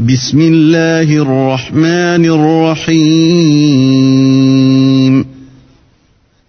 بسم 0.00 0.40
الله 0.40 1.22
الرحمن 1.22 2.24
الرحيم 2.86 3.64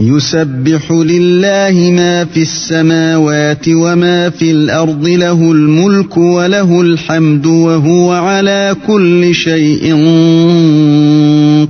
يسبح 0.00 0.92
لله 0.92 1.90
ما 1.90 2.24
في 2.24 2.42
السماوات 2.42 3.68
وما 3.68 4.30
في 4.30 4.50
الأرض 4.50 5.08
له 5.08 5.52
الملك 5.52 6.16
وله 6.16 6.80
الحمد 6.80 7.46
وهو 7.46 8.12
على 8.12 8.76
كل 8.86 9.34
شيء 9.34 9.94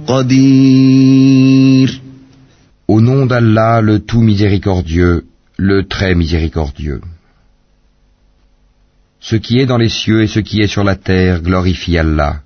قدير 0.07 2.03
Au 2.89 3.01
nom 3.01 3.25
d'Allah, 3.25 3.81
le 3.81 4.01
tout 4.01 4.21
miséricordieux, 4.21 5.25
le 5.57 5.85
très 5.89 6.15
miséricordieux. 6.15 7.01
Ce 9.22 9.36
qui 9.36 9.60
est 9.60 9.66
dans 9.66 9.78
les 9.78 9.90
cieux 9.90 10.22
et 10.24 10.28
ce 10.28 10.40
qui 10.40 10.62
est 10.62 10.68
sur 10.68 10.84
la 10.84 10.96
terre 10.96 11.42
glorifie 11.42 11.98
Allah. 11.98 12.42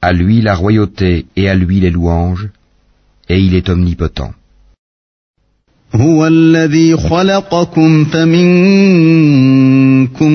À 0.00 0.12
lui 0.12 0.40
la 0.40 0.54
royauté 0.54 1.26
et 1.34 1.48
à 1.48 1.54
lui 1.54 1.80
les 1.80 1.90
louanges, 1.90 2.48
et 3.28 3.40
il 3.40 3.54
est 3.54 3.68
omnipotent. 3.68 4.34
هو 5.94 6.26
الذي 6.26 6.96
خلقكم 6.96 8.04
فمنكم 8.04 8.44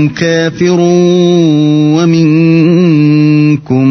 كافر 0.09 0.77
ومنكم 1.95 3.87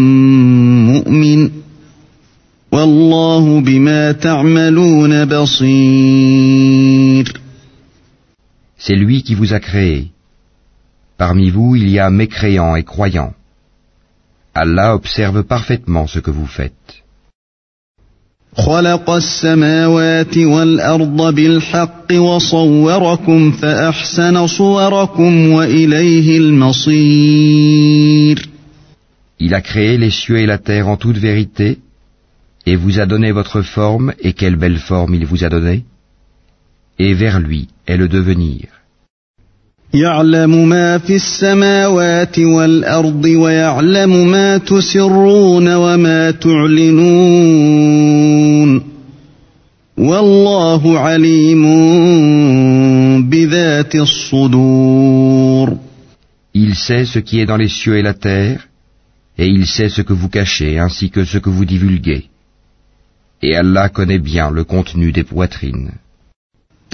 مؤمن 0.86 1.50
والله 2.72 3.60
بما 3.60 4.12
تعملون 4.12 5.24
بصير 5.24 6.62
C'est 8.84 8.96
lui 8.96 9.22
qui 9.22 9.34
vous 9.36 9.52
a 9.52 9.60
créé. 9.60 10.10
Parmi 11.17 11.49
vous, 11.49 11.75
il 11.75 11.89
y 11.89 11.99
a 11.99 12.09
mécréants 12.09 12.75
et 12.75 12.83
croyants. 12.83 13.33
Allah 14.53 14.95
observe 14.95 15.43
parfaitement 15.43 16.07
ce 16.07 16.19
que 16.19 16.31
vous 16.31 16.47
faites. 16.47 17.03
Il 29.39 29.53
a 29.53 29.61
créé 29.61 29.97
les 29.97 30.09
cieux 30.09 30.39
et 30.39 30.47
la 30.47 30.57
terre 30.57 30.87
en 30.87 30.97
toute 30.97 31.17
vérité, 31.17 31.77
et 32.65 32.75
vous 32.75 32.99
a 32.99 33.05
donné 33.05 33.31
votre 33.31 33.61
forme, 33.61 34.13
et 34.19 34.33
quelle 34.33 34.55
belle 34.55 34.79
forme 34.79 35.13
il 35.13 35.25
vous 35.27 35.43
a 35.43 35.49
donnée. 35.49 35.85
Et 36.97 37.13
vers 37.13 37.39
lui 37.39 37.67
est 37.85 37.97
le 37.97 38.07
devenir. 38.07 38.76
يعلم 39.94 40.68
ما 40.68 40.98
في 40.98 41.16
السماوات 41.16 42.38
والأرض 42.38 43.24
ويعلم 43.24 44.30
ما 44.30 44.58
تسرون 44.58 45.74
وما 45.74 46.30
تعلنون 46.30 47.72
والله 49.98 50.98
عليم 50.98 51.62
بذات 53.30 53.94
الصدور 53.94 55.76
Il 56.54 56.74
sait 56.74 57.06
ce 57.06 57.18
qui 57.18 57.40
est 57.40 57.46
dans 57.46 57.56
les 57.56 57.68
cieux 57.68 57.96
et 57.96 58.02
la 58.02 58.12
terre, 58.12 58.68
et 59.38 59.46
il 59.46 59.66
sait 59.66 59.88
ce 59.88 60.02
que 60.02 60.12
vous 60.12 60.28
cachez 60.28 60.78
ainsi 60.78 61.08
que 61.10 61.24
ce 61.24 61.38
que 61.38 61.48
vous 61.48 61.64
divulguez. 61.64 62.24
Et 63.42 63.56
Allah 63.56 63.88
connaît 63.88 64.18
bien 64.18 64.50
le 64.50 64.64
contenu 64.64 65.12
des 65.12 65.24
poitrines. 65.24 65.92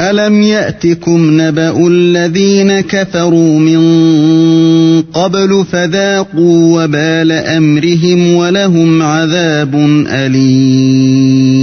ألم 0.01 0.43
يأتكم 0.43 1.41
نبأ 1.41 1.89
الذين 1.89 2.81
كفروا 2.81 3.59
من 3.59 3.83
قبل 5.03 5.65
فذاقوا 5.71 6.85
وبال 6.85 7.33
أمرهم 7.33 8.35
ولهم 8.35 9.03
عذاب 9.03 9.75
أليم 10.07 11.59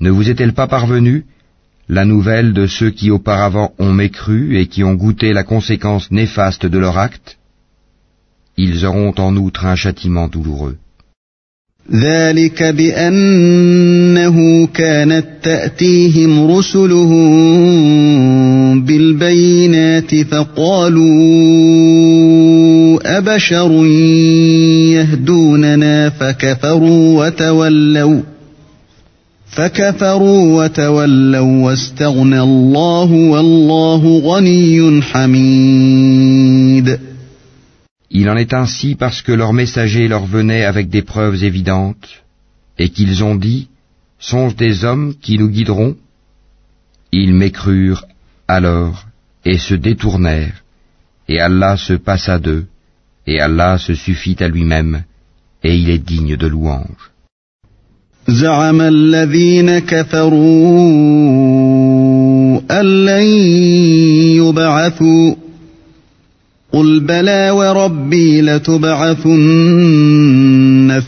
Ne 0.00 0.08
vous 0.08 0.30
est-elle 0.30 0.54
pas 0.54 0.66
parvenue 0.66 1.24
la 1.90 2.04
nouvelle 2.04 2.52
de 2.54 2.66
ceux 2.66 2.90
qui 2.90 3.10
auparavant 3.10 3.72
ont 3.78 3.92
mécru 3.92 4.58
et 4.58 4.66
qui 4.66 4.84
ont 4.84 4.94
goûté 4.94 5.32
la 5.32 5.42
conséquence 5.42 6.10
néfaste 6.10 6.64
de 6.64 6.78
leur 6.78 6.96
acte 6.98 7.36
Ils 8.56 8.86
auront 8.86 9.12
en 9.18 9.36
outre 9.36 9.66
un 9.66 9.74
châtiment 9.74 10.28
douloureux. 10.28 10.76
ذلك 11.93 12.63
بأنه 12.63 14.37
كانت 14.73 15.25
تأتيهم 15.43 16.51
رسلهم 16.51 17.25
بالبينات 18.81 20.15
فقالوا 20.15 21.05
أبشر 23.17 23.85
يهدوننا 24.91 26.09
فكفروا 26.09 27.25
وتولوا 27.25 28.21
فكفروا 29.51 30.63
وتولوا 30.63 31.65
واستغنى 31.65 32.41
الله 32.41 33.11
والله 33.11 34.21
غني 34.25 35.01
حميد 35.01 36.99
Il 38.14 38.28
en 38.28 38.36
est 38.36 38.52
ainsi 38.52 38.96
parce 38.96 39.22
que 39.22 39.32
leurs 39.32 39.52
messagers 39.52 40.08
leur 40.08 40.26
venaient 40.26 40.64
avec 40.64 40.88
des 40.90 41.02
preuves 41.02 41.44
évidentes, 41.44 42.24
et 42.78 42.88
qu'ils 42.88 43.22
ont 43.22 43.36
dit, 43.36 43.68
Songe 44.18 44.56
des 44.56 44.84
hommes 44.84 45.14
qui 45.22 45.38
nous 45.38 45.48
guideront 45.48 45.96
Ils 47.12 47.34
m'écrurent 47.34 48.04
alors 48.48 49.06
et 49.44 49.58
se 49.58 49.74
détournèrent, 49.74 50.64
et 51.28 51.40
Allah 51.40 51.76
se 51.76 51.94
passa 51.94 52.38
d'eux, 52.38 52.66
et 53.26 53.40
Allah 53.40 53.78
se 53.78 53.94
suffit 53.94 54.36
à 54.40 54.48
lui-même, 54.48 55.04
et 55.62 55.76
il 55.76 55.88
est 55.88 55.98
digne 55.98 56.36
de 56.36 56.46
louange. 56.46 57.10
زعم 58.28 58.80
الذين 58.80 59.78
كفروا 59.78 60.80
أن 62.70 63.04
لن 63.04 63.24
يبعثوا 64.36 65.34
قل 66.74 67.00
بلى 67.00 67.50
وربي 67.50 68.40
لتبعثن 68.40 69.30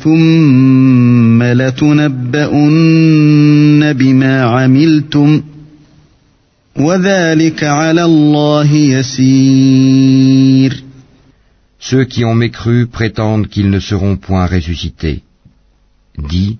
ثم 0.04 1.42
لتنبؤن 1.42 2.72
بما 3.92 4.42
عملتم 4.42 5.42
وذلك 6.76 7.64
على 7.64 8.04
الله 8.04 8.74
يسير 8.74 10.82
Ceux 11.78 12.04
qui 12.04 12.24
ont 12.24 12.34
mécru 12.34 12.86
prétendent 12.86 13.48
qu'ils 13.48 13.70
ne 13.70 13.80
seront 13.80 14.16
point 14.16 14.46
ressuscités. 14.46 15.22
Dis, 16.16 16.58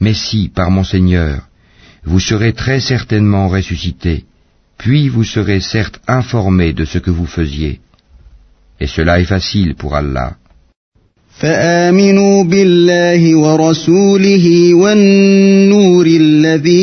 mais 0.00 0.14
si, 0.14 0.48
par 0.48 0.72
mon 0.72 0.82
Seigneur, 0.82 1.42
vous 2.04 2.18
serez 2.18 2.52
très 2.52 2.80
certainement 2.80 3.48
ressuscités, 3.48 4.24
puis 4.78 5.08
vous 5.08 5.22
serez 5.22 5.60
certes 5.60 6.00
informés 6.08 6.72
de 6.72 6.84
ce 6.84 6.98
que 6.98 7.12
vous 7.12 7.26
faisiez. 7.26 7.78
Et 8.80 8.86
cela 8.86 9.20
est 9.20 9.24
facile 9.24 9.74
pour 9.74 9.94
Allah. 9.94 10.36
فآمنوا 11.40 12.44
بالله 12.44 13.36
ورسوله 13.36 14.74
والنور 14.74 16.06
الذي 16.06 16.82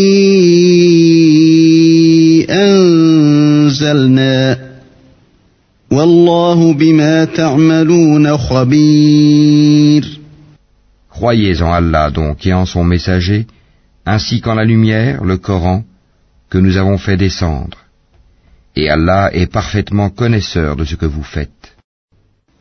أنزلنا 2.50 4.57
والله 5.91 6.74
بما 6.74 7.25
تعملون 7.25 8.38
خبير 8.38 10.19
Croyez 11.19 11.62
en 11.62 11.74
Allah 11.74 12.09
donc 12.12 12.46
et 12.46 12.53
en 12.53 12.66
son 12.66 12.85
messager, 12.85 13.46
ainsi 14.06 14.40
qu'en 14.40 14.56
la 14.56 14.63
lumière, 14.63 15.25
le 15.25 15.38
Coran, 15.38 15.84
que 16.50 16.57
nous 16.57 16.78
avons 16.78 16.97
fait 16.97 17.18
descendre. 17.18 17.78
Et 18.75 18.90
Allah 18.90 19.30
est 19.34 19.52
parfaitement 19.52 20.09
connaisseur 20.09 20.78
de 20.78 20.85
ce 20.85 20.96
que 20.96 21.06
vous 21.06 21.24
faites. 21.24 21.62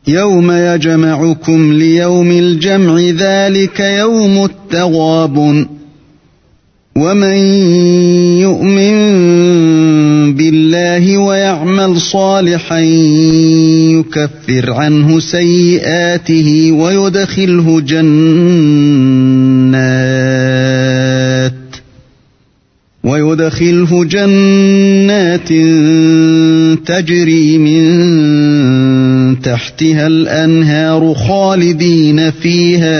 يوم 0.08 0.50
يجمعكم 0.50 1.72
ليوم 1.72 2.30
الجمع 2.30 3.00
ذلك 3.00 3.80
يوم 3.80 4.44
التغاب 4.44 5.66
ومن 6.96 7.36
يؤمن 8.40 8.94
بالله 10.34 11.18
ويعمل 11.18 12.00
صالحا 12.00 12.80
يكفر 13.98 14.72
عنه 14.72 15.20
سيئاته 15.20 16.72
ويدخله 16.72 17.80
جنات 17.80 19.14
ويدخله 23.04 24.04
جنات 24.04 25.48
تجري 26.86 27.58
من 27.58 27.84
تحتها 29.43 30.07
الأنهار 30.07 31.13
خالدين 31.13 32.31
فيها 32.31 32.99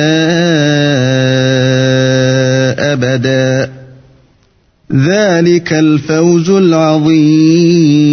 أبدا 2.94 3.72
ذلك 4.94 5.74
الفوز 5.74 6.50
العظيم 6.50 8.10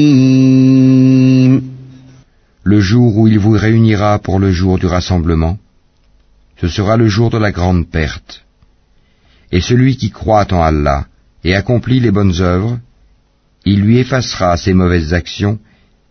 le 2.67 2.81
jour 2.81 3.17
où 3.17 3.29
il 3.29 3.39
vous 3.39 3.53
réunira 3.53 4.19
pour 4.19 4.41
le 4.41 4.51
jour 4.51 4.77
du 4.77 4.87
rassemblement, 4.87 5.57
ce 6.61 6.67
sera 6.67 6.97
le 6.97 7.09
jour 7.09 7.31
de 7.31 7.39
la 7.39 7.53
grande 7.53 7.89
perte. 7.89 8.45
Et 9.53 9.61
celui 9.61 9.97
qui 9.97 10.11
croit 10.11 10.53
en 10.53 10.63
Allah 10.63 11.07
et 11.45 11.55
accomplit 11.55 12.01
les 12.01 12.11
bonnes 12.11 12.41
œuvres, 12.41 12.81
il 13.65 13.83
lui 13.83 13.99
effacera 13.99 14.57
ses 14.57 14.75
mauvaises 14.75 15.15
actions 15.15 15.61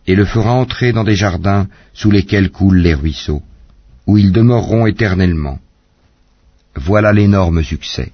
et 0.07 0.15
le 0.15 0.25
fera 0.25 0.53
entrer 0.53 0.91
dans 0.93 1.03
des 1.03 1.15
jardins 1.15 1.67
sous 1.93 2.11
lesquels 2.11 2.49
coulent 2.49 2.81
les 2.81 2.93
ruisseaux, 2.93 3.41
où 4.07 4.17
ils 4.17 4.31
demeureront 4.31 4.85
éternellement. 4.87 5.59
Voilà 6.75 7.13
l'énorme 7.13 7.63
succès. 7.63 8.11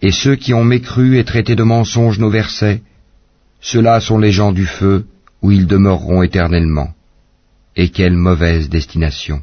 Et 0.00 0.12
ceux 0.12 0.36
qui 0.36 0.54
ont 0.54 0.64
mécru 0.64 1.18
et 1.18 1.24
traité 1.24 1.56
de 1.56 1.62
mensonges 1.62 2.18
nos 2.18 2.30
versets, 2.30 2.82
ceux-là 3.60 4.00
sont 4.00 4.18
les 4.18 4.32
gens 4.32 4.52
du 4.52 4.66
feu 4.66 5.06
où 5.42 5.50
ils 5.50 5.66
demeureront 5.66 6.22
éternellement. 6.22 6.90
Et 7.76 7.88
quelle 7.88 8.16
mauvaise 8.16 8.68
destination. 8.68 9.40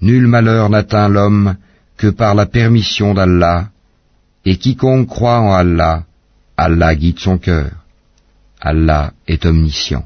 Nul 0.00 0.26
malheur 0.26 0.68
n'atteint 0.70 1.08
l'homme 1.08 1.56
que 1.96 2.08
par 2.08 2.34
la 2.34 2.46
permission 2.46 3.14
d'Allah, 3.14 3.68
et 4.44 4.56
quiconque 4.56 5.08
croit 5.08 5.40
en 5.40 5.52
Allah, 5.52 6.04
Allah 6.56 6.94
guide 6.94 7.18
son 7.18 7.38
cœur. 7.38 7.70
Allah 8.60 9.12
est 9.26 9.44
omniscient. 9.44 10.04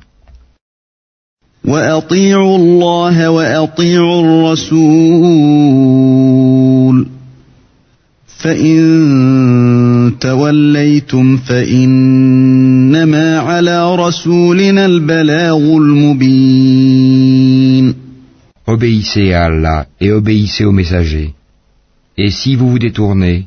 Obéissez 18.67 19.33
à 19.33 19.47
Allah 19.47 19.87
et 20.01 20.13
obéissez 20.13 20.65
aux 20.65 20.73
messagers. 20.73 21.35
Et 22.17 22.31
si 22.31 22.55
vous 22.55 22.69
vous 22.71 22.79
détournez, 22.79 23.47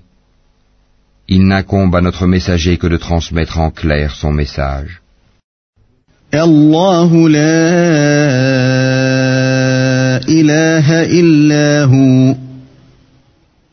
il 1.27 1.41
n'incombe 1.47 1.95
à 1.95 2.01
notre 2.01 2.25
messager 2.27 2.77
que 2.77 2.87
de 2.87 2.97
transmettre 2.97 3.59
en 3.59 3.71
clair 3.71 4.15
son 4.15 4.33
message. 4.33 5.01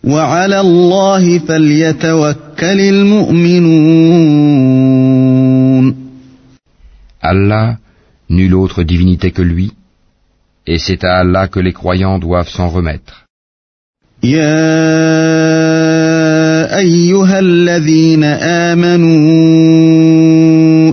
وعلى 0.04 0.60
الله 0.60 1.38
فليتوكل 1.38 2.80
المؤمنون. 2.80 4.30
الله 7.24 7.76
nul 8.30 8.54
autre 8.54 8.82
divinité 8.82 9.30
que 9.32 9.42
lui 9.42 9.72
et 10.66 10.78
c'est 10.78 11.04
à 11.04 11.18
Allah 11.18 11.48
que 11.48 11.60
les 11.60 11.72
croyants 11.72 12.18
doivent 12.18 12.48
s'en 12.48 12.68
remettre. 12.68 13.26
يا 14.22 14.70
أيها 16.78 17.38
الذين 17.38 18.24
آمنوا 18.24 19.20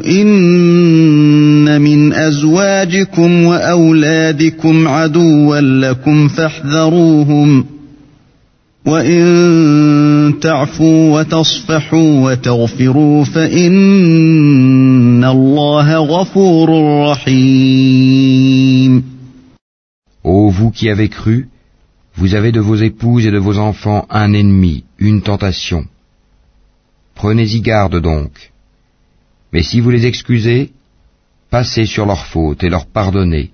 إن 0.05 1.81
من 1.81 2.13
أزواجكم 2.13 3.43
وأولادكم 3.43 4.87
عدوا 4.87 5.59
لكم 5.59 6.27
فاحذروهم. 6.27 7.76
وإن 8.86 10.38
تعفوا 10.40 11.20
وتصفحوا 11.20 12.30
وتغفروا 12.30 13.24
فإن 13.24 15.24
الله 15.24 15.96
غفور 15.96 16.68
رحيم 17.10 19.02
Ô 20.24 20.50
vous 20.50 20.70
qui 20.70 20.88
avez 20.88 21.08
cru, 21.08 21.48
Vous 22.14 22.34
avez 22.34 22.52
de 22.52 22.60
vos 22.60 22.76
épouses 22.76 23.26
et 23.26 23.30
de 23.30 23.38
vos 23.38 23.58
enfants 23.58 24.06
un 24.10 24.32
ennemi, 24.32 24.84
une 24.98 25.22
tentation. 25.22 25.86
Prenez-y 27.14 27.60
garde 27.60 28.00
donc. 28.00 28.52
Mais 29.52 29.62
si 29.62 29.80
vous 29.80 29.90
les 29.90 30.06
excusez, 30.06 30.72
passez 31.50 31.86
sur 31.86 32.06
leurs 32.06 32.26
fautes 32.26 32.64
et 32.64 32.68
leur 32.68 32.86
pardonnez. 32.86 33.50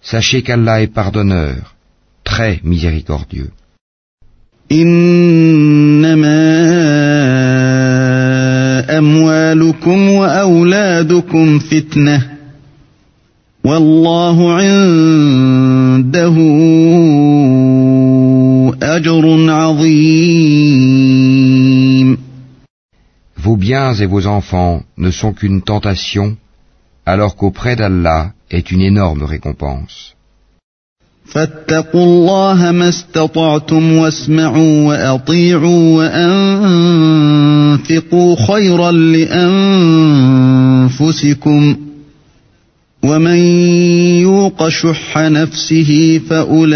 Sachez 0.00 0.42
qu'Allah 0.42 0.82
est 0.82 0.88
pardonneur, 0.88 1.74
très 2.24 2.60
miséricordieux. 2.64 3.50
Vos 23.37 23.55
biens 23.55 23.93
et 23.93 24.05
vos 24.05 24.27
enfants 24.27 24.83
ne 24.97 25.11
sont 25.11 25.31
qu'une 25.31 25.61
tentation, 25.61 26.35
alors 27.05 27.37
qu'auprès 27.37 27.77
d'Allah 27.77 28.33
est 28.51 28.71
une 28.71 28.81
énorme 28.81 29.23
récompense. 29.23 30.16
فاتقوا 31.31 32.03
الله 32.05 32.71
ما 32.71 32.89
استطعتم 32.89 33.93
واسمعوا 33.93 34.87
وأطيعوا 34.87 35.97
وأنفقوا 37.27 38.35
خيرا 38.47 38.91
لأنفسكم 40.91 41.75
ومن 43.03 43.37
يوق 44.21 44.69
شح 44.69 45.17
نفسه 45.17 46.21
فأولئك 46.29 46.67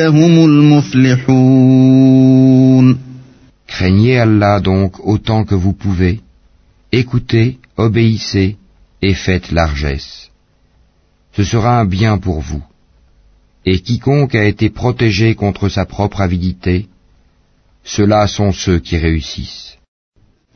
هم 0.00 0.44
المفلحون 0.44 1.86
Craignez 3.78 4.18
Allah 4.18 4.60
donc 4.60 4.92
autant 5.04 5.44
que 5.44 5.54
vous 5.54 5.74
pouvez, 5.74 6.20
écoutez, 6.92 7.58
obéissez 7.76 8.56
et 9.02 9.12
faites 9.12 9.52
largesse. 9.52 10.30
Ce 11.35 11.43
sera 11.43 11.79
un 11.79 11.85
bien 11.85 12.17
pour 12.17 12.39
vous. 12.41 12.63
Et 13.65 13.79
quiconque 13.79 14.35
a 14.35 14.45
été 14.45 14.69
protégé 14.69 15.35
contre 15.35 15.69
sa 15.69 15.85
propre 15.85 16.21
avidité, 16.21 16.87
ceux-là 17.83 18.27
sont 18.27 18.51
ceux 18.51 18.79
qui 18.79 18.97
réussissent. 18.97 19.77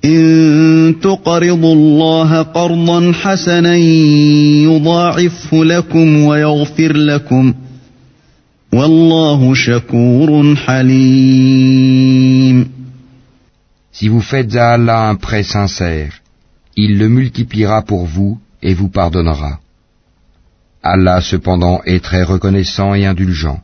إن 0.06 0.96
تقرضوا 1.02 1.74
الله 1.74 2.42
قرضا 2.42 3.12
حسنا 3.12 3.76
يضاعفه 3.76 5.64
لكم 5.64 6.24
ويغفر 6.24 6.94
لكم 6.94 7.54
والله 8.74 9.54
شكور 9.54 10.56
حليم 10.56 11.96
Si 13.92 14.10
vous 14.10 14.22
faites 14.22 14.56
à 14.56 14.74
Allah 14.74 15.10
un 15.10 15.16
prêt 15.16 15.44
sincère, 15.44 16.12
il 16.76 16.98
le 16.98 17.08
multipliera 17.08 17.82
pour 17.82 18.06
vous 18.06 18.38
et 18.62 18.74
vous 18.74 18.90
pardonnera. 18.90 19.60
Allah 20.83 21.21
cependant 21.21 21.83
est 21.85 22.03
très 22.03 22.23
reconnaissant 22.23 22.95
et 22.95 23.07
indulgent. 23.07 23.61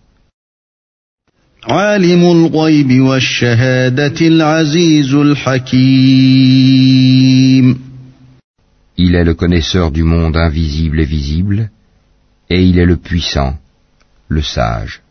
Il 8.99 9.14
est 9.14 9.25
le 9.25 9.35
connaisseur 9.35 9.90
du 9.90 10.02
monde 10.02 10.37
invisible 10.37 11.00
et 11.00 11.04
visible, 11.04 11.70
et 12.50 12.62
il 12.62 12.78
est 12.78 12.85
le 12.85 12.96
puissant, 12.96 13.58
le 14.28 14.42
sage. 14.42 15.02